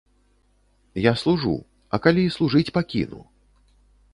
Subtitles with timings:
[1.09, 1.53] Я служу,
[1.97, 3.21] а калі служыць пакіну?